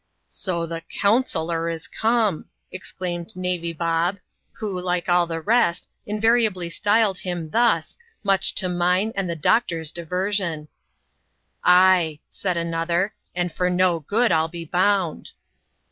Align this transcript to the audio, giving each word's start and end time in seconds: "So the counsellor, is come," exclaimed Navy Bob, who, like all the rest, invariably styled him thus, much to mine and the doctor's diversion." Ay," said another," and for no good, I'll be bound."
"So 0.45 0.65
the 0.65 0.81
counsellor, 0.99 1.69
is 1.69 1.87
come," 1.87 2.45
exclaimed 2.71 3.35
Navy 3.35 3.71
Bob, 3.71 4.17
who, 4.53 4.81
like 4.81 5.07
all 5.07 5.27
the 5.27 5.39
rest, 5.41 5.87
invariably 6.07 6.71
styled 6.71 7.19
him 7.19 7.51
thus, 7.51 7.99
much 8.23 8.55
to 8.55 8.67
mine 8.67 9.13
and 9.15 9.29
the 9.29 9.35
doctor's 9.35 9.91
diversion." 9.91 10.69
Ay," 11.63 12.17
said 12.29 12.57
another," 12.57 13.13
and 13.35 13.53
for 13.53 13.69
no 13.69 13.99
good, 13.99 14.31
I'll 14.31 14.47
be 14.47 14.65
bound." 14.65 15.29